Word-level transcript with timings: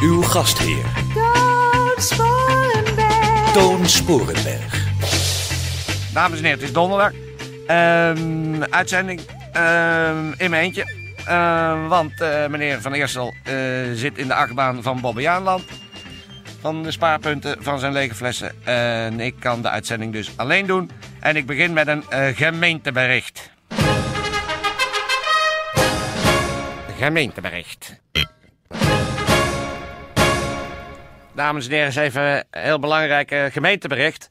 Uw 0.00 0.22
gastheer, 0.22 0.84
Toon 1.14 1.96
Sporenberg. 1.96 3.52
Toon 3.52 3.88
Sporenberg. 3.88 4.86
Dames 6.12 6.38
en 6.38 6.44
heren, 6.44 6.58
het 6.58 6.68
is 6.68 6.72
donderdag. 6.72 7.12
Ehm, 7.66 8.62
uitzending 8.62 9.20
ehm, 9.52 10.32
in 10.36 10.50
mijn 10.50 10.62
eentje. 10.62 10.84
Ehm, 11.26 11.86
want 11.86 12.20
eh, 12.20 12.46
meneer 12.46 12.80
Van 12.80 12.92
Eersel 12.92 13.34
eh, 13.44 13.54
zit 13.94 14.18
in 14.18 14.26
de 14.26 14.34
achtbaan 14.34 14.82
van 14.82 15.00
Bobbejaanland. 15.00 15.62
Van 16.60 16.82
de 16.82 16.90
spaarpunten 16.90 17.56
van 17.62 17.78
zijn 17.78 17.92
lege 17.92 18.14
flessen. 18.14 18.64
En 18.64 19.20
ik 19.20 19.34
kan 19.38 19.62
de 19.62 19.68
uitzending 19.68 20.12
dus 20.12 20.32
alleen 20.36 20.66
doen. 20.66 20.90
En 21.20 21.36
ik 21.36 21.46
begin 21.46 21.72
met 21.72 21.86
een 21.86 22.04
eh, 22.08 22.36
gemeentebericht. 22.36 23.50
Gemeentebericht. 26.98 28.00
Dames 31.38 31.68
en 31.68 31.72
heren, 31.72 32.02
even 32.02 32.22
een 32.22 32.44
heel 32.50 32.78
belangrijk 32.78 33.30
eh, 33.30 33.44
gemeentebericht. 33.44 34.28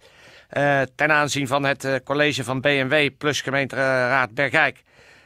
Eh, 0.48 0.82
ten 0.96 1.12
aanzien 1.12 1.48
van 1.48 1.64
het 1.64 1.84
eh, 1.84 1.96
college 2.04 2.44
van 2.44 2.62
BMW 2.62 3.10
plus 3.18 3.42
gemeenteraad 3.42 4.34
Bergijk. 4.34 4.84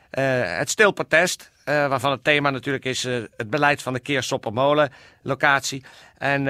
Eh, 0.09 0.58
het 0.58 0.70
stilprotest, 0.70 1.52
waarvan 1.66 2.12
het 2.12 2.24
thema 2.24 2.50
natuurlijk 2.50 2.86
is 2.86 3.04
het 3.04 3.50
beleid 3.50 3.82
van 3.82 3.94
de 3.94 4.00
Keersoppermolen 4.00 4.92
locatie. 5.22 5.84
En 6.18 6.44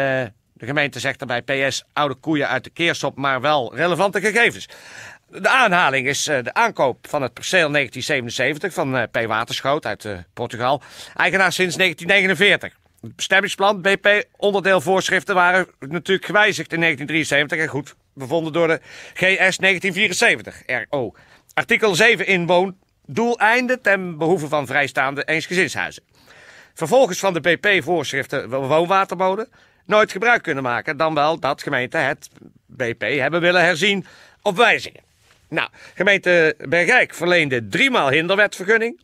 de 0.54 0.66
gemeente 0.66 1.00
zegt 1.00 1.20
daarbij 1.20 1.68
PS, 1.68 1.84
oude 1.94 2.16
koeien 2.16 2.48
uit 2.48 2.64
de 2.64 2.70
Keersop, 2.70 3.18
maar 3.18 3.42
wel 3.42 3.76
relevante 3.76 4.20
gegevens. 4.20 4.70
De 5.28 5.50
aanhaling 5.50 6.08
is 6.08 6.24
de 6.24 6.54
aankoop 6.54 7.08
van 7.10 7.22
het 7.22 7.34
perceel 7.34 7.72
1977 7.72 8.74
van 8.74 9.08
P. 9.12 9.28
Waterschoot 9.28 9.86
uit 9.86 10.08
Portugal. 10.34 10.82
Eigenaar 11.16 11.52
sinds 11.52 11.76
1949. 11.76 12.81
Bestemmingsplan, 13.02 13.82
BP, 13.82 14.24
onderdeel 14.38 14.82
voorschriften 14.82 15.36
waren 15.36 15.68
natuurlijk 15.80 16.26
gewijzigd 16.26 16.74
in 16.74 16.80
1973 16.80 17.60
en 17.60 17.68
goed 17.68 17.96
bevonden 18.14 18.54
door 18.54 18.68
de 18.68 18.80
GS 19.14 19.58
1974, 19.58 20.62
RO. 20.90 21.14
Artikel 21.54 21.96
7 21.96 22.28
inwoon, 22.28 22.78
doeleinden 23.06 23.82
ten 23.82 24.18
behoeve 24.18 24.48
van 24.48 24.68
vrijstaande 24.68 25.24
eensgezinshuizen. 25.24 26.04
Vervolgens 26.74 27.20
van 27.20 27.34
de 27.34 27.40
BP-voorschriften 27.40 28.50
woonwatermolen 28.50 29.50
nooit 29.86 30.12
gebruik 30.12 30.44
kunnen 30.44 30.64
maken, 30.64 30.98
dan 30.98 31.14
wel 31.14 31.40
dat 31.40 31.64
gemeenten 31.64 32.06
het 32.06 32.30
BP 32.66 33.02
hebben 33.02 33.42
willen 33.42 33.64
herzien 33.64 34.06
of 34.42 34.56
wijzigen. 34.56 35.02
Nou, 35.50 35.70
gemeente 35.94 36.56
Bergijk 36.58 37.14
verleende 37.14 37.68
driemaal 37.68 38.10
hinderwetvergunning. 38.10 39.00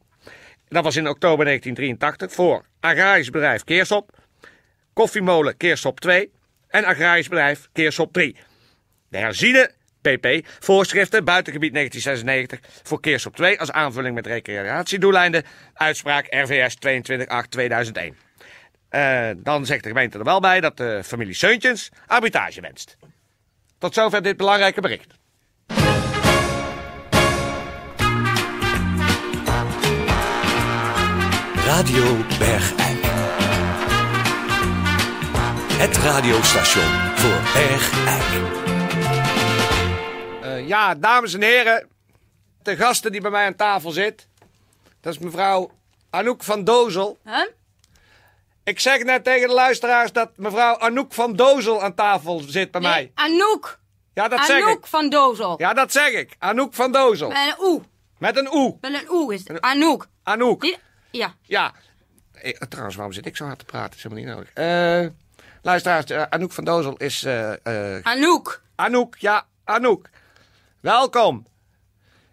Dat 0.69 0.83
was 0.83 0.95
in 0.95 1.07
oktober 1.07 1.45
1983 1.45 2.31
voor 2.31 2.65
agrarisch 2.79 3.29
bedrijf 3.29 3.63
Keersop, 3.63 4.09
koffiemolen 4.93 5.57
Keersop 5.57 5.99
2 5.99 6.31
en 6.67 6.85
agrarisch 6.85 7.27
bedrijf 7.27 7.67
Keersop 7.73 8.13
3. 8.13 8.35
De 9.09 9.17
herziene 9.17 9.71
PP 10.01 10.47
voorschriften 10.59 11.23
buitengebied 11.23 11.73
1996 11.73 12.81
voor 12.83 12.99
Keersop 12.99 13.35
2 13.35 13.59
als 13.59 13.71
aanvulling 13.71 14.15
met 14.15 14.27
recreatiedoeleinden. 14.27 15.43
Uitspraak 15.73 16.25
RVS 16.29 16.75
22.8-2001. 16.75 18.15
Eh, 18.89 19.29
dan 19.37 19.65
zegt 19.65 19.83
de 19.83 19.89
gemeente 19.89 20.17
er 20.17 20.23
wel 20.23 20.39
bij 20.39 20.59
dat 20.61 20.77
de 20.77 21.01
familie 21.03 21.33
Seuntjens 21.33 21.89
arbitrage 22.07 22.61
wenst. 22.61 22.97
Tot 23.77 23.93
zover 23.93 24.21
dit 24.21 24.37
belangrijke 24.37 24.81
bericht. 24.81 25.13
Radio 31.67 32.15
Bergijk. 32.39 32.99
Het 35.73 35.97
radiostation 35.97 36.91
voor 37.15 37.41
Bergijk. 37.53 38.23
Eh, 40.41 40.67
ja, 40.67 40.95
dames 40.95 41.33
en 41.33 41.41
heren. 41.41 41.87
De 42.63 42.75
gasten 42.75 43.11
die 43.11 43.21
bij 43.21 43.31
mij 43.31 43.45
aan 43.45 43.55
tafel 43.55 43.91
zit. 43.91 44.27
Dat 45.01 45.13
is 45.13 45.19
mevrouw 45.19 45.71
Anouk 46.09 46.43
van 46.43 46.63
Dozel. 46.63 47.17
Huh? 47.23 47.45
Ik 48.63 48.79
zeg 48.79 49.03
net 49.03 49.23
tegen 49.23 49.47
de 49.47 49.53
luisteraars 49.53 50.11
dat 50.11 50.29
mevrouw 50.35 50.77
Anouk 50.77 51.13
van 51.13 51.35
Dozel 51.35 51.83
aan 51.83 51.93
tafel 51.95 52.39
zit 52.39 52.71
bij 52.71 52.81
mij. 52.81 53.11
Anouk. 53.15 53.79
Ja, 54.13 54.27
dat 54.27 54.45
zeg 54.45 54.57
ik. 54.57 54.63
Anouk 54.63 54.87
van 54.87 55.09
Dozel. 55.09 55.55
Ja, 55.57 55.73
dat 55.73 55.91
zeg 55.91 56.11
ik. 56.11 56.35
Anouk 56.39 56.73
van 56.73 56.91
Dozel. 56.91 57.27
Met 57.27 57.37
een 57.57 57.65
oe. 57.65 57.81
Met 58.17 58.37
een 58.37 58.53
oe. 58.53 58.77
Met 58.81 58.93
een 58.93 59.09
oe 59.11 59.33
is 59.33 59.47
het. 59.47 59.61
Anouk. 59.61 60.07
Anouk. 60.23 60.61
Niet- 60.61 60.85
Ja. 61.11 61.33
Ja. 61.41 61.73
Eh, 62.31 62.51
trouwens, 62.51 62.95
waarom 62.95 63.13
zit 63.13 63.25
ik 63.25 63.35
zo 63.35 63.45
hard 63.45 63.59
te 63.59 63.65
praten? 63.65 63.89
Dat 63.89 63.97
is 63.97 64.03
helemaal 64.03 64.23
niet 64.25 64.33
nodig. 64.35 64.53
Eh, 64.53 65.07
luisteraars, 65.61 66.05
eh, 66.05 66.21
Anouk 66.29 66.51
van 66.51 66.63
Dozel 66.63 66.97
is... 66.97 67.23
eh, 67.23 67.95
eh, 67.95 68.03
Anouk. 68.03 68.61
Anouk, 68.75 69.15
ja, 69.15 69.45
Anouk. 69.63 70.09
Welkom. 70.79 71.45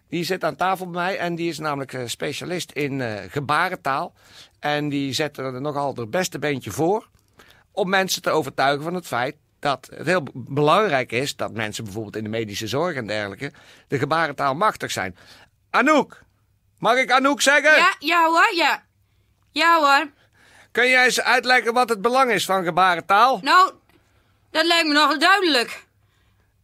Die 0.09 0.23
zit 0.23 0.43
aan 0.43 0.55
tafel 0.55 0.85
bij 0.89 1.01
mij 1.03 1.17
en 1.17 1.35
die 1.35 1.49
is 1.49 1.59
namelijk 1.59 1.97
specialist 2.05 2.71
in 2.71 3.01
gebarentaal. 3.29 4.13
En 4.59 4.89
die 4.89 5.13
zet 5.13 5.37
er 5.37 5.61
nogal 5.61 5.95
het 5.95 6.09
beste 6.09 6.39
beentje 6.39 6.71
voor 6.71 7.09
om 7.71 7.89
mensen 7.89 8.21
te 8.21 8.29
overtuigen 8.29 8.83
van 8.83 8.93
het 8.93 9.07
feit 9.07 9.35
dat 9.59 9.89
het 9.95 10.07
heel 10.07 10.23
belangrijk 10.33 11.11
is 11.11 11.35
dat 11.35 11.53
mensen 11.53 11.83
bijvoorbeeld 11.83 12.15
in 12.15 12.23
de 12.23 12.29
medische 12.29 12.67
zorg 12.67 12.95
en 12.95 13.07
dergelijke 13.07 13.51
de 13.87 13.97
gebarentaal 13.97 14.55
machtig 14.55 14.91
zijn. 14.91 15.15
Anouk, 15.69 16.23
mag 16.79 16.95
ik 16.97 17.11
Anouk 17.11 17.41
zeggen? 17.41 17.75
Ja, 17.75 17.95
ja 17.99 18.25
hoor, 18.27 18.51
ja. 18.55 18.83
Ja 19.51 19.79
hoor. 19.79 20.11
Kun 20.71 20.89
jij 20.89 21.03
eens 21.05 21.21
uitleggen 21.21 21.73
wat 21.73 21.89
het 21.89 22.01
belang 22.01 22.31
is 22.31 22.45
van 22.45 22.63
gebarentaal? 22.63 23.39
Nou, 23.41 23.73
dat 24.51 24.65
lijkt 24.65 24.87
me 24.87 24.93
nogal 24.93 25.19
duidelijk. 25.19 25.83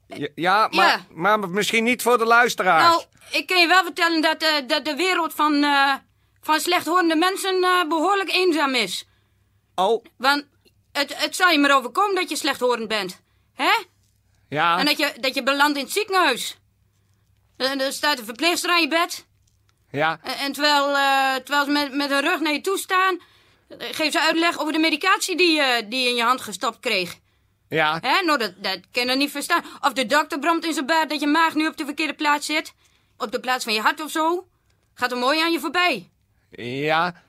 Ja, 0.07 0.27
ja, 0.35 0.67
maar, 0.71 0.87
Ja. 0.87 1.05
maar 1.09 1.39
misschien 1.49 1.83
niet 1.83 2.01
voor 2.01 2.17
de 2.17 2.25
luisteraars. 2.25 2.83
Nou, 2.83 3.03
ik 3.31 3.47
kan 3.47 3.59
je 3.59 3.67
wel 3.67 3.83
vertellen 3.83 4.21
dat, 4.21 4.41
eh, 4.43 4.67
dat 4.67 4.85
de 4.85 4.95
wereld 4.95 5.33
van, 5.33 5.63
eh, 5.63 5.93
van 6.41 6.59
slechthorende 6.59 7.15
mensen 7.15 7.63
eh, 7.63 7.87
behoorlijk 7.87 8.31
eenzaam 8.31 8.73
is. 8.75 9.07
Oh, 9.75 10.05
Want 10.17 10.45
het, 10.91 11.17
het 11.23 11.35
zal 11.35 11.49
je 11.49 11.59
maar 11.59 11.75
overkomen 11.75 12.15
dat 12.15 12.29
je 12.29 12.35
slechthorend 12.35 12.87
bent. 12.87 13.21
Hè? 13.53 13.71
ja. 14.49 14.77
En 14.77 14.85
dat 14.85 14.97
je, 14.97 15.13
dat 15.19 15.35
je 15.35 15.43
belandt 15.43 15.77
in 15.77 15.83
het 15.83 15.93
ziekenhuis. 15.93 16.57
En 17.57 17.81
er 17.81 17.93
staat 17.93 18.19
een 18.19 18.25
verpleegster 18.25 18.69
aan 18.69 18.81
je 18.81 18.87
bed. 18.87 19.25
Ja, 19.91 20.19
En, 20.23 20.33
en 20.37 20.51
terwijl, 20.51 20.87
eh, 20.97 21.35
terwijl 21.35 21.65
ze 21.65 21.71
met, 21.71 21.93
met 21.93 22.09
hun 22.09 22.21
rug 22.21 22.39
naar 22.39 22.53
je 22.53 22.61
toe 22.61 22.77
staan... 22.77 23.19
eh, 23.67 23.77
geeft 23.91 24.11
ze 24.11 24.21
uitleg 24.21 24.59
over 24.59 24.73
de 24.73 24.79
medicatie 24.79 25.37
die 25.37 25.55
je, 25.55 25.85
die 25.89 26.03
je 26.03 26.09
in 26.09 26.15
je 26.15 26.23
hand 26.23 26.41
gestopt 26.41 26.79
kreeg. 26.79 27.15
ja, 27.69 27.97
Hè? 28.01 28.21
Nou, 28.25 28.37
dat, 28.37 28.53
dat 28.57 28.79
kan 28.91 29.07
je 29.07 29.15
niet 29.15 29.31
verstaan. 29.31 29.63
Of 29.81 29.93
de 29.93 30.05
dokter 30.05 30.39
bromt 30.39 30.65
in 30.65 30.73
zijn 30.73 30.85
baard 30.85 31.09
dat 31.09 31.19
je 31.19 31.27
maag 31.27 31.53
nu 31.55 31.67
op 31.67 31.77
de 31.77 31.85
verkeerde 31.85 32.13
plaats 32.13 32.45
zit. 32.45 32.73
Op 33.17 33.31
de 33.31 33.39
plaats 33.39 33.63
van 33.63 33.73
je 33.73 33.81
hart 33.81 34.01
of 34.01 34.11
zo. 34.11 34.47
Gaat 34.93 35.11
er 35.11 35.17
mooi 35.17 35.41
aan 35.41 35.51
je 35.51 35.59
voorbij. 35.59 36.09
ja. 36.51 37.21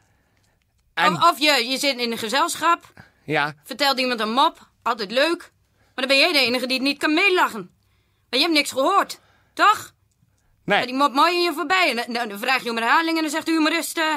En, 0.94 1.12
Of, 1.14 1.30
of 1.30 1.38
je, 1.38 1.66
je 1.68 1.78
zit 1.78 1.98
in 1.98 2.12
een 2.12 2.19
gezelschap. 2.19 2.84
ja, 3.25 3.54
Vertelt 3.64 3.98
iemand 3.98 4.20
een 4.20 4.32
mop. 4.32 4.69
Altijd 4.82 5.10
leuk. 5.10 5.52
Maar 5.94 6.06
dan 6.06 6.06
ben 6.06 6.19
jij 6.19 6.32
de 6.32 6.38
enige 6.38 6.66
die 6.66 6.76
het 6.76 6.87
niet 6.87 6.98
kan 6.98 7.14
meelachen. 7.14 7.70
Maar 8.31 8.38
je 8.38 8.44
hebt 8.46 8.52
niks 8.56 8.70
gehoord. 8.70 9.20
Toch? 9.54 9.92
Die 10.64 10.75
nee, 10.75 10.93
mop 10.94 11.12
mooi 11.12 11.35
in 11.35 11.43
je 11.43 11.53
voorbij. 11.53 11.91
En 11.97 12.12
dan, 12.12 12.29
dan- 12.29 12.38
vraag 12.38 12.62
je 12.62 12.70
om 12.70 12.76
herhaling 12.76 13.17
en 13.17 13.23
dan 13.23 13.31
zegt 13.31 13.47
de 13.47 13.53
humorist... 13.53 13.99
eh 13.99 14.14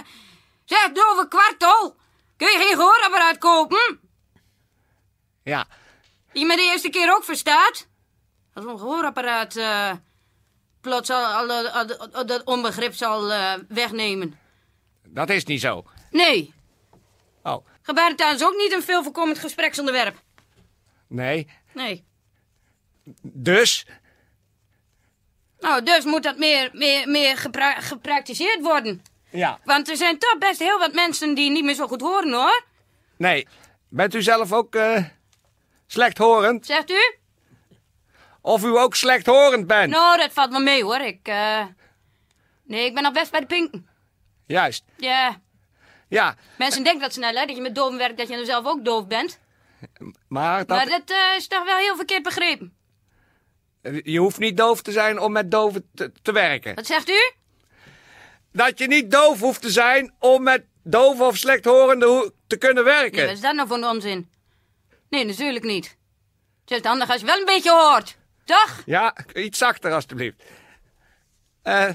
zeg, 0.66 0.92
dove 0.92 1.28
kwartel. 1.28 1.96
Kun 2.38 2.48
je 2.52 2.58
geen 2.58 2.76
gehoorapparaat 2.76 3.38
kopen? 3.38 4.00
ja, 5.44 5.68
Die 6.32 6.46
me 6.46 6.56
de 6.56 6.62
eerste 6.62 6.90
keer 6.90 7.14
ook 7.16 7.24
verstaat. 7.24 7.88
Als 8.54 8.66
een 8.66 8.80
gehoorapparaat 8.80 9.56
eh, 9.56 9.92
plots 10.82 11.10
al, 11.10 11.26
al, 11.26 11.52
al- 11.52 11.70
al- 11.70 12.12
al 12.14 12.26
dat 12.26 12.44
onbegrip 12.44 12.94
zal 12.94 13.32
eh, 13.32 13.54
wegnemen. 13.68 14.40
dat 15.04 15.30
is 15.30 15.44
niet 15.46 15.62
zo. 15.62 15.86
Nee, 16.12 16.54
Oh, 17.44 17.66
gebarentaal 17.82 18.34
is 18.34 18.44
ook 18.44 18.56
niet 18.56 18.72
een 18.72 18.84
veel 18.84 19.04
voorkomend 19.04 19.40
gespreksonderwerp. 19.40 20.22
nee. 21.08 21.50
Nee. 21.74 22.06
Dus, 23.22 23.86
Nou, 25.66 25.84
dus 25.84 26.04
moet 26.04 26.24
dat 26.24 26.38
meer, 26.38 26.70
meer, 26.74 27.10
meer 27.10 27.38
gepra- 27.38 27.80
gepraktiseerd 27.82 28.62
worden. 28.62 29.02
Ja. 29.30 29.60
Want 29.64 29.90
er 29.90 29.98
zijn 29.98 30.18
toch 30.20 30.38
best 30.38 30.60
heel 30.60 30.80
wat 30.80 30.94
mensen 30.94 31.34
die 31.36 31.50
niet 31.50 31.64
meer 31.64 31.74
zo 31.76 31.88
goed 31.88 32.02
horen, 32.02 32.34
hoor. 32.34 32.64
Nee. 33.18 33.48
Bent 33.90 34.14
u 34.14 34.22
zelf 34.22 34.52
ook 34.52 34.76
eh, 34.76 35.04
slechthorend? 35.88 36.66
Zegt 36.66 36.92
u? 36.92 37.16
Of 38.42 38.64
u 38.64 38.78
ook 38.78 38.96
slechthorend 38.96 39.68
bent? 39.68 39.92
Nou, 39.92 40.18
dat 40.18 40.34
valt 40.34 40.52
wel 40.52 40.62
mee, 40.62 40.84
hoor. 40.84 41.00
Ik, 41.00 41.20
eh... 41.28 41.64
Nee, 42.64 42.86
ik 42.86 42.94
ben 42.94 43.04
nog 43.04 43.14
best 43.14 43.32
bij 43.32 43.40
de 43.40 43.46
pinken. 43.46 43.88
Juist. 44.48 44.84
Ja. 44.98 45.40
Ja, 46.10 46.36
Mensen 46.58 46.84
denken 46.84 47.02
dat 47.02 47.14
snel, 47.14 47.34
hè, 47.36 47.46
dat 47.46 47.56
je 47.56 47.62
met 47.62 47.76
doof 47.76 47.96
werkt, 47.96 48.18
dat 48.18 48.28
je 48.28 48.34
nou 48.34 48.46
zelf 48.46 48.66
ook 48.66 48.86
doof 48.86 49.08
bent. 49.08 49.40
maar 50.28 50.58
dat, 50.66 50.78
Maar 50.78 50.86
dat 50.90 51.10
eh, 51.10 51.36
is 51.38 51.48
toch 51.48 51.64
wel 51.66 51.78
heel 51.78 51.96
verkeerd 51.96 52.24
begrepen. 52.24 52.74
Je 54.04 54.20
hoeft 54.20 54.40
niet 54.40 54.58
doof 54.58 54.82
te 54.82 54.92
zijn 54.92 55.20
om 55.20 55.32
met 55.32 55.52
doven 55.52 55.90
te, 55.96 56.12
te 56.22 56.32
werken. 56.32 56.76
Wat 56.76 56.86
zegt 56.86 57.10
u? 57.10 57.32
Dat 58.52 58.78
je 58.80 58.88
niet 58.88 59.12
doof 59.12 59.40
hoeft 59.40 59.62
te 59.62 59.70
zijn 59.70 60.14
om 60.20 60.44
met 60.44 60.64
doven 60.84 61.26
of 61.26 61.38
slechthorenden 61.38 62.10
ho- 62.10 62.30
te 62.48 62.58
kunnen 62.58 62.84
werken. 62.84 63.26
wat 63.26 63.36
is 63.36 63.42
dat 63.42 63.56
nou 63.56 63.68
voor 63.68 63.78
een 63.78 63.84
onzin? 63.86 64.30
Nee, 65.10 65.26
natuurlijk 65.26 65.66
niet. 65.66 65.98
Het 66.66 66.80
is 66.80 66.86
handig 66.90 67.10
als 67.10 67.20
je 67.20 67.26
wel 67.26 67.40
een 67.40 67.46
beetje 67.46 67.72
hoort. 67.72 68.18
Toch? 68.46 68.82
Ja, 68.86 69.16
iets 69.34 69.58
zachter 69.58 69.94
alstublieft. 69.94 70.44
Eh, 71.62 71.90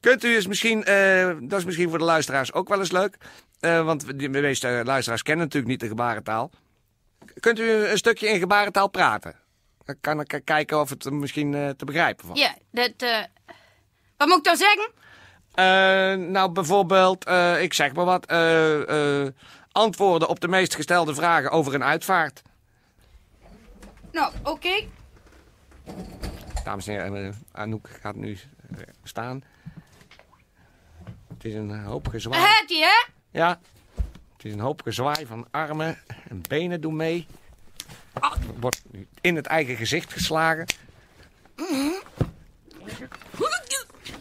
kunt 0.00 0.24
u 0.24 0.34
eens 0.34 0.46
misschien, 0.46 0.84
eh, 0.84 1.30
dat 1.40 1.58
is 1.58 1.64
misschien 1.64 1.88
voor 1.88 1.98
de 1.98 2.04
luisteraars 2.04 2.52
ook 2.52 2.68
wel 2.68 2.78
eens 2.78 2.90
leuk, 2.92 3.16
eh, 3.60 3.84
want 3.84 4.18
de 4.18 4.28
meeste 4.28 4.82
luisteraars 4.84 5.22
kennen 5.22 5.44
natuurlijk 5.44 5.70
niet 5.72 5.80
de 5.80 5.88
gebarentaal. 5.88 6.50
Kunt 7.40 7.58
u 7.58 7.70
een 7.70 7.98
stukje 7.98 8.28
in 8.28 8.38
gebarentaal 8.38 8.88
praten? 8.88 9.34
Kan 10.00 10.20
ik 10.20 10.40
kijken 10.44 10.80
of 10.80 10.90
het 10.90 11.10
misschien 11.10 11.54
eh, 11.54 11.68
te 11.68 11.84
begrijpen 11.84 12.26
valt. 12.26 12.38
Ja, 12.38 12.56
dat... 12.70 12.92
eh 12.96 13.22
Wat 14.16 14.28
moet 14.28 14.38
ik 14.38 14.44
dan 14.44 14.56
zeggen? 14.56 14.90
Eh, 15.54 16.28
nou, 16.30 16.50
bijvoorbeeld, 16.52 17.28
ik 17.60 17.72
zeg 17.72 17.92
maar 17.94 18.04
wat, 18.04 18.26
antwoorden 19.72 20.28
op 20.28 20.40
de 20.40 20.48
meest 20.48 20.74
gestelde 20.74 21.14
vragen 21.14 21.50
over 21.50 21.74
een 21.74 21.84
uitvaart. 21.84 22.42
Nou, 24.12 24.32
oké. 24.42 24.84
Dames 26.64 26.86
en 26.86 27.14
heren, 27.14 27.44
Anouk 27.52 27.88
gaat 28.00 28.14
nu 28.14 28.38
staan. 29.04 29.44
Het 31.28 31.44
is 31.44 31.54
een 31.54 31.84
hoop 31.84 32.08
gezwaai. 32.08 32.40
Het 32.40 32.70
hè? 32.70 33.12
Ja, 33.30 33.60
het 34.36 34.44
is 34.44 34.52
een 34.52 34.60
hoop 34.60 34.82
gezwaai 34.82 35.26
van 35.26 35.46
armen 35.50 35.98
en 36.28 36.42
benen 36.48 36.80
doen 36.80 36.96
mee. 36.96 37.26
Wordt 38.56 38.82
nu 38.90 39.06
in 39.20 39.36
het 39.36 39.46
eigen 39.46 39.76
gezicht 39.76 40.12
geslagen. 40.12 40.66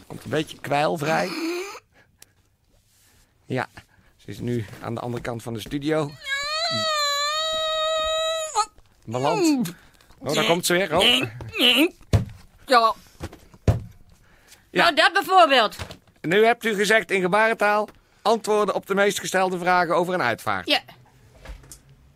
Komt 0.07 0.23
een 0.23 0.29
beetje 0.29 0.59
kwijl 0.59 0.97
vrij. 0.97 1.29
Ja, 3.45 3.67
ze 4.17 4.27
is 4.27 4.39
nu 4.39 4.65
aan 4.81 4.95
de 4.95 5.01
andere 5.01 5.23
kant 5.23 5.43
van 5.43 5.53
de 5.53 5.59
studio. 5.59 6.11
Beland. 9.05 9.73
Oh, 10.17 10.33
daar 10.33 10.45
komt 10.45 10.65
ze 10.65 10.73
weer. 10.73 10.97
Oh. 10.97 11.23
Ja. 12.65 12.93
Nou, 14.71 14.95
dat 14.95 15.13
bijvoorbeeld. 15.13 15.75
Nu 16.21 16.45
hebt 16.45 16.65
u 16.65 16.75
gezegd 16.75 17.11
in 17.11 17.21
gebarentaal 17.21 17.89
antwoorden 18.21 18.75
op 18.75 18.85
de 18.85 18.95
meest 18.95 19.19
gestelde 19.19 19.57
vragen 19.57 19.95
over 19.95 20.13
een 20.13 20.21
uitvaart. 20.21 20.67
Ja. 20.67 20.79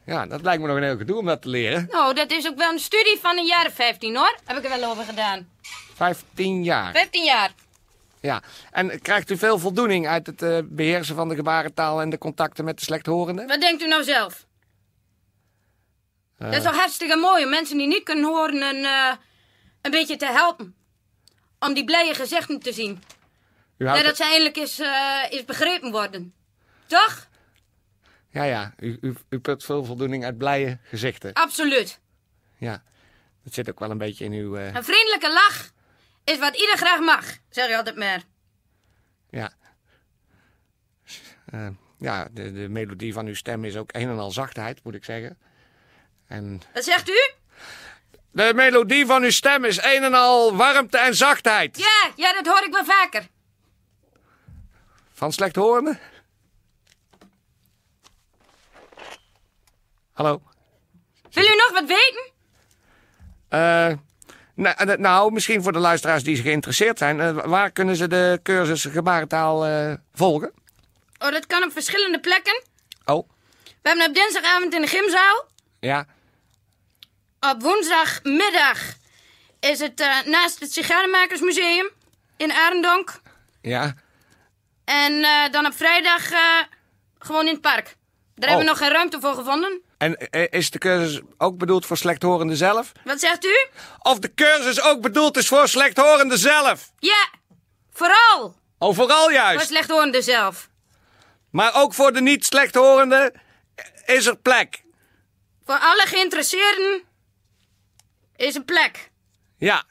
Ja, 0.10 0.26
dat 0.26 0.42
lijkt 0.42 0.62
me 0.62 0.68
nog 0.68 0.78
een 0.78 0.84
heel 0.84 0.98
gedoe 0.98 1.18
om 1.18 1.26
dat 1.26 1.42
te 1.42 1.50
leren. 1.50 1.88
Nou, 1.92 2.14
dat 2.14 2.32
is 2.32 2.48
ook 2.48 2.58
wel 2.58 2.72
een 2.72 2.80
studie 2.80 3.18
van 3.22 3.38
een 3.38 3.46
jaar 3.46 3.66
of 3.66 3.74
15 3.74 4.16
hoor. 4.16 4.38
Heb 4.46 4.58
ik 4.58 4.64
er 4.64 4.80
wel 4.80 4.92
over 4.92 5.04
gedaan. 5.04 5.50
15 5.96 6.64
jaar. 6.64 6.92
15 6.92 7.24
jaar. 7.24 7.52
Ja. 8.22 8.42
En 8.72 9.02
krijgt 9.02 9.30
u 9.30 9.38
veel 9.38 9.60
voldoening 9.60 10.08
uit 10.08 10.28
het 10.28 10.42
eh, 10.42 10.58
beheersen 10.64 11.16
van 11.16 11.30
de 11.30 11.36
gebarentaal 11.36 12.02
en 12.02 12.10
de 12.10 12.18
contacten 12.18 12.66
met 12.66 12.78
de 12.78 12.84
slechthorenden? 12.84 13.48
Wat 13.48 13.62
denkt 13.62 13.82
u 13.82 13.88
nou 13.88 14.04
zelf? 14.04 14.46
Eh. 16.38 16.48
Dat 16.48 16.58
is 16.58 16.64
toch 16.64 16.76
hartstikke 16.76 17.16
mooi 17.16 17.44
om 17.44 17.50
mensen 17.50 17.78
die 17.78 17.88
niet 17.88 18.04
kunnen 18.04 18.26
horen 18.26 18.62
een, 18.62 18.86
eh, 18.86 19.14
een 19.82 19.92
beetje 19.92 20.16
te 20.16 20.26
helpen. 20.26 20.76
Om 21.60 21.74
die 21.74 21.84
blije 21.84 22.14
gezichten 22.14 22.60
te 22.60 22.74
zien. 22.74 23.04
U 23.78 23.86
Ja, 23.86 23.90
houdt 23.90 24.06
dat 24.06 24.18
ze 24.18 24.24
eindelijk 24.24 24.58
eens, 24.58 24.82
eens 25.30 25.46
begrepen 25.46 25.92
worden. 25.92 26.34
Toch? 26.88 27.29
Ja, 28.30 28.44
ja. 28.44 28.74
U, 28.80 28.98
u, 29.02 29.16
u 29.30 29.40
put 29.40 29.64
veel 29.64 29.84
voldoening 29.86 30.26
uit 30.26 30.38
blije 30.38 30.80
gezichten. 30.84 31.34
Absoluut. 31.34 32.00
Ja. 32.58 32.84
Dat 33.44 33.54
zit 33.54 33.70
ook 33.70 33.80
wel 33.80 33.92
een 33.92 33.98
beetje 33.98 34.26
in 34.26 34.32
uw... 34.32 34.56
eh, 34.58 34.74
Een 34.76 34.84
vriendelijke 34.84 35.34
lach 35.34 35.72
is 36.24 36.40
wat 36.40 36.56
ieder 36.56 36.78
graag 36.78 37.00
mag, 37.00 37.38
zeg 37.50 37.68
je 37.68 37.78
altijd 37.78 37.96
maar. 37.98 38.22
ja. 39.30 39.52
Eh, 41.46 41.68
ja, 42.00 42.28
de, 42.32 42.52
de 42.52 42.70
melodie 42.70 43.14
van 43.14 43.26
uw 43.26 43.34
stem 43.34 43.66
is 43.66 43.76
ook 43.78 43.90
een 43.94 44.10
en 44.10 44.20
al 44.20 44.32
zachtheid, 44.32 44.84
moet 44.84 44.96
ik 44.96 45.04
zeggen. 45.04 45.38
En 46.28 46.62
Wat 46.74 46.84
zegt 46.84 47.10
u? 47.10 47.32
de 48.32 48.52
melodie 48.56 49.06
van 49.06 49.24
uw 49.24 49.30
stem 49.30 49.66
is 49.66 49.78
een 49.84 50.04
en 50.04 50.14
al 50.14 50.56
warmte 50.56 50.98
en 50.98 51.16
zachtheid. 51.16 51.78
Ja, 51.78 52.12
ja, 52.16 52.34
dat 52.34 52.46
hoor 52.48 52.64
ik 52.66 52.72
wel 52.74 52.86
vaker. 52.86 53.28
Van 55.14 55.32
slechthorenden? 55.34 56.00
Hallo? 60.20 60.42
Wil 61.32 61.44
u 61.44 61.56
nog 61.56 61.72
wat 61.72 61.86
weten? 61.88 62.32
Eh, 63.50 63.98
nou, 64.56 64.76
eh, 64.78 64.98
nou, 64.98 65.32
misschien 65.32 65.64
voor 65.64 65.72
de 65.72 65.80
luisteraars 65.80 66.24
die 66.24 66.36
geïnteresseerd 66.36 66.98
zijn. 66.98 67.20
eh, 67.20 67.46
waar 67.46 67.72
kunnen 67.72 67.96
ze 67.96 68.08
de 68.08 68.40
cursus 68.44 68.86
gebarentaal 68.86 69.66
eh, 69.66 69.94
volgen? 70.14 70.52
Oh, 71.20 71.32
dat 71.32 71.46
kan 71.48 71.64
op 71.64 71.72
verschillende 71.72 72.20
plekken. 72.20 72.64
Oh, 73.06 73.30
We 73.82 73.90
hebben 73.90 74.08
op 74.08 74.14
dinsdagavond 74.14 74.74
in 74.74 74.82
de 74.82 74.88
gymzaal. 74.88 75.46
ja. 75.80 76.06
Op 77.40 77.62
woensdagmiddag 77.62 78.80
is 79.60 79.80
het 79.80 80.24
naast 80.26 80.60
het 80.60 80.74
Sigarenmakersmuseum 80.74 81.90
in 82.38 82.52
Arendonk. 82.52 83.22
Ja. 83.62 83.94
En 84.86 85.22
dan 85.52 85.66
op 85.66 85.74
vrijdag 85.74 86.30
gewoon 87.20 87.46
in 87.48 87.52
het 87.54 87.62
park. 87.62 87.96
Daar 88.40 88.50
hebben 88.50 88.66
we 88.68 88.72
nog 88.72 88.78
geen 88.82 88.92
ruimte 88.92 89.20
voor 89.20 89.34
gevonden. 89.34 89.82
En 89.98 90.18
eh, 90.18 90.46
is 90.50 90.70
de 90.70 90.78
cursus 90.78 91.22
ook 91.38 91.58
bedoeld 91.58 91.86
voor 91.86 91.98
slechthorenden 91.98 92.58
zelf? 92.58 92.92
Wat 93.04 93.20
zegt 93.20 93.46
u? 93.46 93.68
Of 94.00 94.20
de 94.20 94.34
cursus 94.34 94.82
ook 94.82 95.02
bedoeld 95.02 95.38
is 95.38 95.48
voor 95.48 95.68
slechthorenden 95.68 96.38
zelf? 96.38 96.92
Ja, 97.00 97.30
vooral 97.92 98.58
Oh, 98.78 98.96
vooral 98.96 99.24
voor 99.24 99.32
juist. 99.34 99.68
slechthorenden 99.68 100.24
zelf. 100.24 100.70
Maar 101.52 101.76
ook 101.76 101.94
voor 101.94 102.14
de 102.14 102.22
niet 102.22 102.46
slechthorenden 102.46 103.42
is 104.06 104.26
er 104.26 104.38
plek. 104.38 104.84
Voor 105.66 105.78
alle 105.80 106.06
geïnteresseerden 106.06 107.02
is 108.36 108.56
een 108.56 108.66
plek. 108.66 109.12
Ja. 109.58 109.84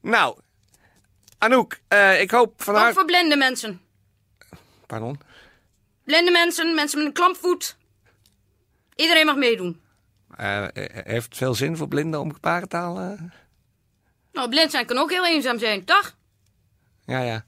Nou, 0.00 0.38
Anouk, 1.38 1.80
eh, 1.88 2.20
ik 2.20 2.30
hoop 2.30 2.62
van 2.62 2.76
Ook 2.76 2.92
voor 2.92 3.04
blinde 3.04 3.36
mensen. 3.36 3.80
Pardon? 4.86 5.20
Blinde 6.06 6.30
mensen, 6.30 6.74
mensen 6.74 6.98
met 6.98 7.06
een 7.06 7.12
klampvoet. 7.12 7.76
Iedereen 8.94 9.26
mag 9.26 9.36
meedoen. 9.36 9.80
Eh, 10.36 10.62
eh, 10.64 10.70
heeft 11.06 11.24
het 11.28 11.36
veel 11.36 11.54
zin 11.54 11.76
voor 11.76 11.88
blinden 11.88 12.20
om 12.20 12.32
gebarentaal? 12.32 12.98
eh? 12.98 13.20
Nou, 14.32 14.48
blind 14.48 14.70
zijn 14.70 14.86
kan 14.86 14.98
ook 14.98 15.10
heel 15.10 15.26
eenzaam 15.26 15.58
zijn, 15.58 15.84
toch? 15.84 16.14
Ja, 17.04 17.20
ja. 17.20 17.44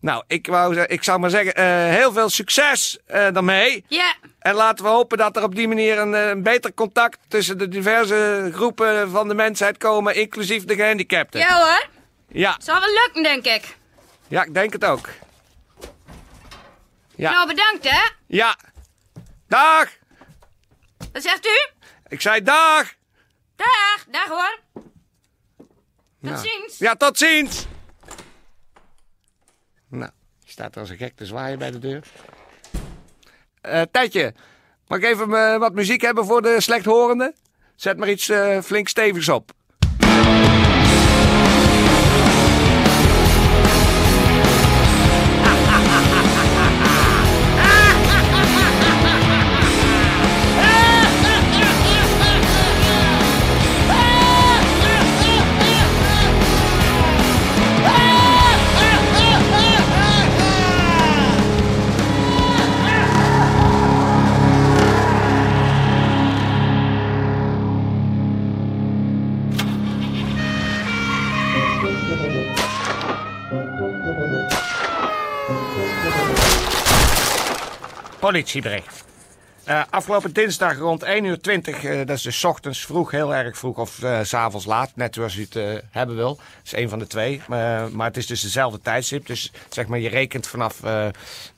Nou, 0.00 0.24
ik, 0.26 0.46
wou, 0.46 0.80
ik 0.80 1.02
zou 1.02 1.18
maar 1.18 1.30
zeggen, 1.30 1.54
eh, 1.54 1.64
heel 1.96 2.12
veel 2.12 2.28
succes 2.28 2.98
daarmee. 3.06 3.84
Ja, 3.88 4.14
En 4.38 4.54
laten 4.54 4.84
we 4.84 4.90
hopen 4.90 5.18
dat 5.18 5.36
er 5.36 5.42
op 5.42 5.54
die 5.54 5.68
manier 5.68 5.98
een, 5.98 6.12
een 6.12 6.42
beter 6.42 6.74
contact 6.74 7.18
tussen 7.28 7.58
de 7.58 7.68
diverse 7.68 8.50
groepen 8.52 9.10
van 9.10 9.28
de 9.28 9.34
mensheid 9.34 9.76
komen, 9.78 10.14
inclusief 10.14 10.64
de 10.64 10.74
gehandicapten. 10.74 11.40
ja 11.40 11.56
hoor. 11.56 11.86
Ja, 12.28 12.56
Zal 12.62 12.80
wel 12.80 12.92
lukken, 13.04 13.22
denk 13.22 13.46
ik. 13.46 13.76
ja, 14.28 14.44
ik 14.44 14.54
denk 14.54 14.72
het 14.72 14.84
ook. 14.84 15.08
Ja. 17.22 17.30
Nou, 17.30 17.46
bedankt, 17.46 17.90
hè. 17.90 18.10
Ja. 18.26 18.56
Dag! 19.48 19.90
Wat 21.12 21.22
zegt 21.22 21.46
u? 21.46 21.70
Ik 22.08 22.20
zei 22.20 22.42
dag! 22.42 22.94
Dag, 23.56 24.04
dag 24.10 24.26
hoor. 24.28 24.58
Tot 24.74 24.84
Nou. 26.18 26.36
ziens. 26.36 26.78
Ja, 26.78 26.94
tot 26.94 27.18
ziens! 27.18 27.66
Nou, 29.88 30.10
je 30.38 30.50
staat 30.50 30.74
er 30.74 30.80
als 30.80 30.90
een 30.90 30.96
gek 30.96 31.16
te 31.16 31.26
zwaaien 31.26 31.58
bij 31.58 31.70
de 31.70 31.78
deur. 31.78 32.06
Eh 33.60 33.82
Tijdje, 33.90 34.34
mag 34.86 34.98
ik 34.98 35.04
even 35.04 35.34
eh, 35.34 35.58
wat 35.58 35.72
muziek 35.74 36.00
hebben 36.00 36.24
voor 36.26 36.42
de 36.42 36.60
slechthorenden? 36.60 37.34
Zet 37.76 37.96
maar 37.96 38.10
iets 38.10 38.28
eh, 38.28 38.60
flink 38.60 38.88
stevigs 38.88 39.28
op. 39.28 39.52
Politsiebriecht. 78.20 79.11
Eh, 79.64 79.82
afgelopen 79.90 80.32
dinsdag 80.32 80.78
rond 80.78 81.02
1 81.02 81.24
uur 81.24 81.40
20, 81.40 81.84
eh, 81.84 81.98
dat 81.98 82.16
is 82.16 82.22
dus 82.22 82.44
ochtends 82.44 82.86
vroeg, 82.86 83.10
heel 83.10 83.34
erg 83.34 83.58
vroeg 83.58 83.78
of 83.78 84.02
eh, 84.02 84.20
s 84.22 84.28
s'avonds 84.28 84.66
laat, 84.66 84.90
net 84.94 85.14
zoals 85.14 85.36
u 85.36 85.46
het 85.50 85.82
hebben 85.90 86.16
wil. 86.16 86.34
Dat 86.36 86.46
is 86.64 86.72
een 86.72 86.88
van 86.88 86.98
de 86.98 87.06
twee, 87.06 87.42
maar 87.48 88.06
het 88.06 88.16
is 88.16 88.26
dus 88.26 88.40
dezelfde 88.40 88.80
tijdstip. 88.80 89.26
Dus 89.26 89.52
zeg 89.68 89.86
maar, 89.86 89.98
je 89.98 90.08
rekent 90.08 90.46
vanaf 90.46 90.82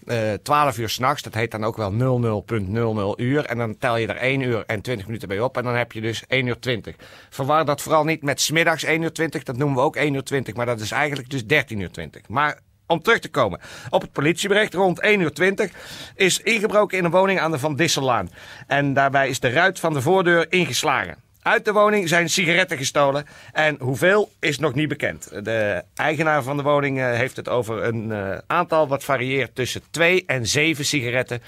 eh, 0.06 0.32
eh, 0.32 0.38
12 0.42 0.78
uur 0.78 0.88
s'nachts, 0.88 1.22
dat 1.22 1.34
heet 1.34 1.50
dan 1.50 1.64
ook 1.64 1.76
wel 1.76 1.92
00.00 1.92 3.20
uur. 3.20 3.44
En 3.44 3.58
dan 3.58 3.78
tel 3.78 3.96
je 3.96 4.06
er 4.06 4.16
1 4.16 4.40
uur 4.40 4.64
en 4.66 4.80
20 4.80 5.06
minuten 5.06 5.28
bij 5.28 5.40
op 5.40 5.56
en 5.56 5.64
dan 5.64 5.74
heb 5.74 5.92
je 5.92 6.00
dus 6.00 6.24
1 6.28 6.46
uur 6.46 6.58
20. 6.58 6.96
Verwar 7.30 7.64
dat 7.64 7.82
vooral 7.82 8.04
niet 8.04 8.22
met 8.22 8.40
smiddags 8.40 8.82
1 8.82 9.02
uur 9.02 9.12
20, 9.12 9.42
dat 9.42 9.56
noemen 9.56 9.76
we 9.76 9.82
ook 9.82 9.96
1 9.96 10.14
uur 10.14 10.24
20, 10.24 10.54
maar 10.54 10.66
dat 10.66 10.80
is 10.80 10.90
eigenlijk 10.90 11.30
dus 11.30 11.46
13 11.46 11.80
uur 11.80 11.90
20. 11.90 12.28
Maar 12.28 12.58
om 12.94 13.02
terug 13.02 13.18
te 13.18 13.30
komen 13.30 13.60
op 13.90 14.00
het 14.00 14.12
politiebericht 14.12 14.74
rond 14.74 15.00
1 15.00 15.20
uur 15.20 15.32
20 15.32 15.70
is 16.14 16.40
ingebroken 16.40 16.98
in 16.98 17.04
een 17.04 17.10
woning 17.10 17.40
aan 17.40 17.50
de 17.50 17.58
Van 17.58 17.76
Dissellaan. 17.76 18.30
En 18.66 18.92
daarbij 18.92 19.28
is 19.28 19.40
de 19.40 19.50
ruit 19.50 19.80
van 19.80 19.92
de 19.92 20.00
voordeur 20.00 20.52
ingeslagen. 20.52 21.22
Uit 21.44 21.64
de 21.64 21.72
woning 21.72 22.08
zijn 22.08 22.28
sigaretten 22.28 22.78
gestolen 22.78 23.26
en 23.52 23.76
hoeveel 23.80 24.32
is 24.40 24.58
nog 24.58 24.74
niet 24.74 24.88
bekend. 24.88 25.44
De 25.44 25.82
eigenaar 25.94 26.42
van 26.42 26.56
de 26.56 26.62
woning 26.62 26.98
eh, 26.98 27.12
heeft 27.12 27.36
het 27.36 27.48
over 27.48 27.84
een 27.84 28.12
eh, 28.12 28.38
aantal 28.46 28.88
wat 28.88 29.04
varieert 29.04 29.54
tussen 29.54 29.82
2 29.90 30.24
en 30.26 30.46
7 30.46 30.84
sigaretten. 30.84 31.42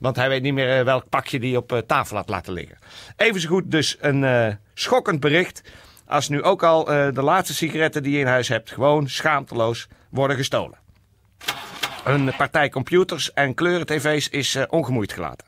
Want 0.00 0.16
hij 0.16 0.28
weet 0.28 0.42
niet 0.42 0.52
meer 0.52 0.78
eh, 0.78 0.84
welk 0.84 1.08
pakje 1.08 1.38
die 1.38 1.56
op 1.56 1.82
tafel 1.86 2.16
had 2.16 2.28
laten 2.28 2.52
liggen. 2.52 2.78
Even 3.16 3.40
zo 3.40 3.48
goed 3.48 3.70
dus 3.70 3.96
een 4.00 4.58
schokkend 4.74 5.20
bericht. 5.20 5.62
Als 6.06 6.28
nu 6.28 6.42
ook 6.42 6.62
al 6.62 6.84
de 6.84 7.22
laatste 7.22 7.54
sigaretten 7.54 8.02
die 8.02 8.12
je 8.12 8.18
in 8.18 8.26
huis 8.26 8.48
hebt 8.48 8.70
gewoon 8.70 9.08
schaamteloos 9.08 9.88
worden 10.08 10.36
gestolen. 10.36 10.78
Een 12.08 12.32
partij 12.36 12.68
computers 12.68 13.32
en 13.32 13.54
kleuren-tv's 13.54 14.28
is 14.28 14.54
eh, 14.54 14.62
ongemoeid 14.68 15.12
gelaten. 15.12 15.46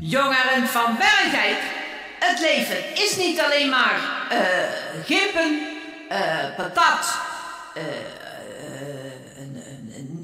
Jongeren 0.00 0.66
van 0.66 0.96
Bergijk, 0.96 1.58
het 2.18 2.40
leven 2.40 2.94
is 2.94 3.16
niet 3.16 3.40
alleen 3.40 3.68
maar 3.68 4.00
gippen, 5.04 5.60
eh, 6.08 6.54
patat, 6.56 7.20
eh, 7.74 7.82
eh, 7.82 7.94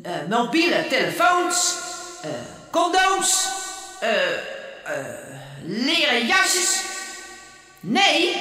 eh, 0.02 0.28
mobiele 0.28 0.86
telefoons, 0.88 1.78
condooms, 2.70 3.48
eh, 4.00 4.10
leren 5.66 6.26
jasjes. 6.26 6.84
Nee, 7.80 8.36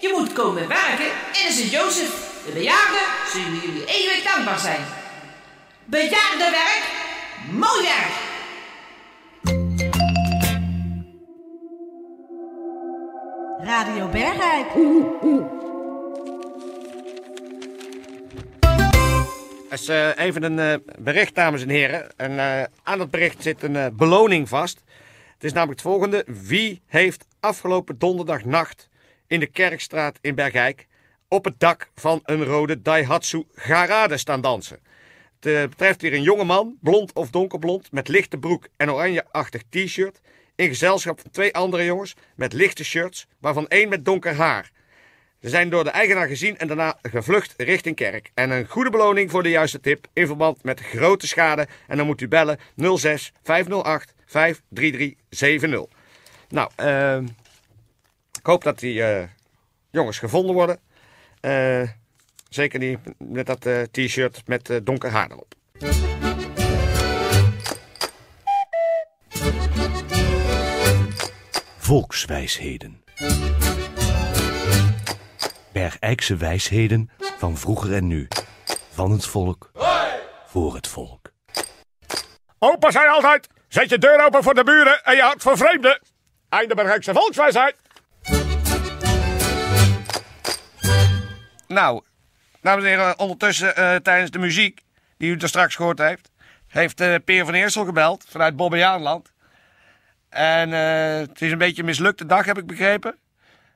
je 0.00 0.14
moet 0.18 0.32
komen 0.32 0.68
werken 0.68 1.06
in 1.32 1.46
de 1.46 1.52
Sint-Jozef. 1.52 2.28
De 2.46 2.52
bejaarden 2.52 3.02
zullen 3.32 3.60
jullie 3.60 3.84
eeuwig 3.84 4.22
dankbaar 4.24 4.58
zijn. 4.58 4.84
Bejaardenwerk, 5.84 6.82
mooi 7.50 7.82
werk. 7.82 8.28
Radio 13.58 14.08
Bergijk. 14.08 14.66
Dat 19.70 19.78
is 19.78 19.88
eh, 19.88 20.08
even 20.16 20.42
een 20.42 20.58
eh, 20.58 20.74
bericht, 20.98 21.34
dames 21.34 21.62
en 21.62 21.68
heren. 21.68 22.10
En 22.16 22.38
eh, 22.38 22.62
aan 22.82 23.00
het 23.00 23.10
bericht 23.10 23.42
zit 23.42 23.62
een 23.62 23.76
eh, 23.76 23.86
beloning 23.92 24.48
vast. 24.48 24.82
Het 25.40 25.48
is 25.48 25.54
namelijk 25.54 25.80
het 25.80 25.90
volgende. 25.90 26.24
Wie 26.26 26.82
heeft 26.86 27.26
afgelopen 27.40 27.98
donderdagnacht 27.98 28.88
in 29.26 29.40
de 29.40 29.46
Kerkstraat 29.46 30.18
in 30.20 30.34
Bergijk 30.34 30.86
op 31.28 31.44
het 31.44 31.60
dak 31.60 31.90
van 31.94 32.20
een 32.24 32.44
rode 32.44 32.82
Daihatsu 32.82 33.44
Garade 33.54 34.16
staan 34.16 34.40
dansen? 34.40 34.78
Het 35.40 35.52
eh, 35.52 35.62
betreft 35.62 36.00
hier 36.00 36.14
een 36.14 36.22
jonge 36.22 36.44
man, 36.44 36.76
blond 36.80 37.12
of 37.12 37.30
donkerblond, 37.30 37.92
met 37.92 38.08
lichte 38.08 38.38
broek 38.38 38.68
en 38.76 38.92
oranjeachtig 38.92 39.62
t-shirt. 39.68 40.20
In 40.54 40.68
gezelschap 40.68 41.20
van 41.20 41.30
twee 41.30 41.54
andere 41.54 41.84
jongens 41.84 42.14
met 42.34 42.52
lichte 42.52 42.84
shirts, 42.84 43.26
waarvan 43.38 43.68
één 43.68 43.88
met 43.88 44.04
donker 44.04 44.34
haar. 44.34 44.70
Ze 45.42 45.48
zijn 45.48 45.70
door 45.70 45.84
de 45.84 45.90
eigenaar 45.90 46.28
gezien 46.28 46.58
en 46.58 46.66
daarna 46.66 46.98
gevlucht 47.02 47.54
richting 47.56 47.96
kerk. 47.96 48.30
En 48.34 48.50
een 48.50 48.66
goede 48.66 48.90
beloning 48.90 49.30
voor 49.30 49.42
de 49.42 49.50
juiste 49.50 49.80
tip 49.80 50.06
in 50.12 50.26
verband 50.26 50.62
met 50.62 50.80
grote 50.80 51.26
schade. 51.26 51.66
En 51.86 51.96
dan 51.96 52.06
moet 52.06 52.20
u 52.20 52.28
bellen 52.28 52.58
06 52.76 53.32
508 53.42 54.14
53370. 54.30 55.98
Nou, 56.48 56.70
ehm, 56.76 57.24
ik 58.38 58.46
hoop 58.46 58.64
dat 58.64 58.78
die 58.78 59.02
eh, 59.02 59.28
jongens 59.90 60.18
gevonden 60.18 60.54
worden. 60.54 60.78
Eh, 61.40 61.88
zeker 62.48 62.80
die 62.80 62.98
met 63.18 63.46
dat 63.46 63.66
eh, 63.66 63.82
t-shirt 63.82 64.42
met 64.46 64.80
donker 64.82 65.10
haar 65.10 65.30
erop. 65.30 65.54
Volkswijsheden. 71.76 73.02
Bergijkse 75.72 76.36
wijsheden 76.36 77.10
van 77.18 77.56
vroeger 77.56 77.94
en 77.94 78.06
nu. 78.06 78.28
Van 78.90 79.10
het 79.10 79.26
volk. 79.26 79.70
Voor 80.46 80.74
het 80.74 80.86
volk. 80.86 81.32
Opa 82.58 82.90
zei 82.90 83.08
altijd, 83.08 83.48
zet 83.70 83.90
je 83.90 83.98
deur 83.98 84.24
open 84.24 84.42
voor 84.42 84.54
de 84.54 84.64
buren 84.64 85.04
en 85.04 85.16
je 85.16 85.22
hart 85.22 85.42
voor 85.42 85.56
vreemden. 85.56 86.00
Einde 86.48 86.74
Bergijkse 86.74 87.12
volkswijsheid. 87.12 87.76
Nou, 91.66 92.02
dames 92.60 92.84
en 92.84 92.90
heren, 92.90 93.18
ondertussen 93.18 93.76
eh, 93.76 93.94
tijdens 93.94 94.30
de 94.30 94.38
muziek 94.38 94.80
die 95.16 95.30
u 95.30 95.36
er 95.36 95.48
straks 95.48 95.74
gehoord 95.74 95.98
heeft, 95.98 96.30
heeft 96.66 97.00
eh, 97.00 97.14
Peer 97.24 97.44
van 97.44 97.54
Eersel 97.54 97.84
gebeld 97.84 98.24
vanuit 98.28 98.56
Bobbejaanland. 98.56 99.32
En 100.28 100.72
eh, 100.72 101.28
het 101.28 101.40
is 101.40 101.52
een 101.52 101.58
beetje 101.58 101.80
een 101.80 101.88
mislukte 101.88 102.26
dag, 102.26 102.44
heb 102.44 102.58
ik 102.58 102.66
begrepen. 102.66 103.18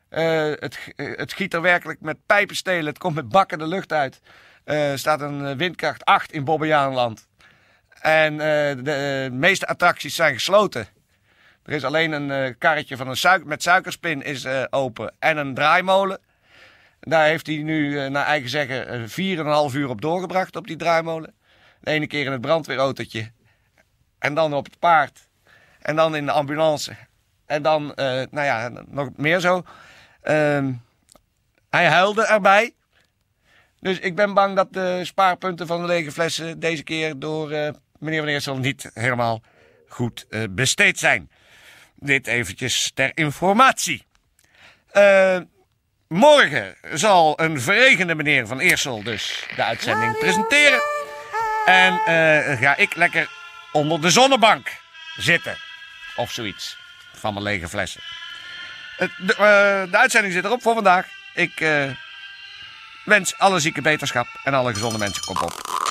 Het, 0.08 0.78
het 0.96 1.32
giet 1.32 1.54
er 1.54 1.60
werkelijk 1.60 2.00
met 2.00 2.26
pijpenstelen, 2.26 2.86
het 2.86 2.98
komt 2.98 3.14
met 3.14 3.28
bakken 3.28 3.58
de 3.58 3.66
lucht 3.66 3.92
uit. 3.92 4.20
Er 4.64 4.98
staat 4.98 5.20
een 5.20 5.56
windkracht 5.56 6.04
8 6.04 6.32
in 6.32 6.44
Bobbejaanland. 6.44 7.28
En 8.04 8.32
eh, 8.32 8.84
de 8.84 9.24
eh, 9.26 9.32
meeste 9.32 9.66
attracties 9.66 10.14
zijn 10.14 10.34
gesloten. 10.34 10.86
Er 11.62 11.72
is 11.72 11.84
alleen 11.84 12.12
een 12.12 12.30
eh, 12.30 12.54
karretje 12.58 12.96
van 12.96 13.08
een 13.08 13.42
met 13.44 13.62
suikerspin 13.62 14.22
is, 14.22 14.46
open 14.70 15.14
en 15.18 15.36
een 15.36 15.54
draaimolen. 15.54 16.20
Daar 17.00 17.26
heeft 17.26 17.46
hij 17.46 17.56
nu, 17.56 18.08
naar 18.08 18.26
eigen 18.26 18.50
zeggen, 18.50 18.88
eh, 18.88 19.02
4,5 19.68 19.74
uur 19.74 19.88
op 19.88 20.00
doorgebracht 20.00 20.56
op 20.56 20.66
die 20.66 20.76
draaimolen. 20.76 21.34
De 21.80 21.90
ene 21.90 22.06
keer 22.06 22.24
in 22.24 22.32
het 22.32 22.40
brandweerautootje. 22.40 23.30
En 24.18 24.34
dan 24.34 24.54
op 24.54 24.64
het 24.64 24.78
paard. 24.78 25.28
En 25.80 25.96
dan 25.96 26.16
in 26.16 26.26
de 26.26 26.32
ambulance. 26.32 26.96
En 27.46 27.62
dan, 27.62 27.92
nou 28.30 28.42
ja, 28.42 28.70
nog 28.86 29.08
meer 29.16 29.40
zo. 29.40 29.64
Ehm, 30.22 30.72
hij 31.70 31.86
huilde 31.86 32.26
erbij. 32.26 32.74
Dus 33.80 33.98
ik 33.98 34.14
ben 34.14 34.34
bang 34.34 34.56
dat 34.56 34.72
de 34.72 35.00
spaarpunten 35.04 35.66
van 35.66 35.80
de 35.80 35.86
lege 35.86 36.12
flessen 36.12 36.60
deze 36.60 36.82
keer 36.82 37.18
door 37.18 37.74
meneer 38.04 38.20
Van 38.20 38.28
Eersel 38.28 38.56
niet 38.56 38.90
helemaal 38.94 39.42
goed 39.88 40.26
eh, 40.28 40.42
besteed 40.50 40.98
zijn. 40.98 41.30
Dit 41.96 42.26
eventjes 42.26 42.90
ter 42.94 43.10
informatie. 43.14 44.06
Eh, 44.90 45.38
morgen 46.08 46.76
zal 46.92 47.40
een 47.40 47.60
verregende 47.60 48.14
meneer 48.14 48.46
Van 48.46 48.58
Eersel 48.58 49.02
dus 49.02 49.46
de 49.56 49.64
uitzending 49.64 50.18
presenteren. 50.18 50.80
En 51.64 51.92
eh, 51.92 52.60
ga 52.60 52.76
ik 52.76 52.94
lekker 52.94 53.28
onder 53.72 54.00
de 54.00 54.10
zonnebank 54.10 54.72
zitten. 55.16 55.56
Of 56.16 56.32
zoiets. 56.32 56.76
Van 57.14 57.32
mijn 57.32 57.44
lege 57.44 57.68
flessen. 57.68 58.00
De, 58.98 59.86
de 59.90 59.98
uitzending 59.98 60.34
zit 60.34 60.44
erop 60.44 60.62
voor 60.62 60.74
vandaag. 60.74 61.06
Ik 61.34 61.64
wens 63.04 63.38
alle 63.38 63.60
zieke 63.60 63.82
beterschap 63.82 64.26
en 64.44 64.54
alle 64.54 64.72
gezonde 64.72 64.98
mensen 64.98 65.24
kop 65.24 65.42
op. 65.42 65.83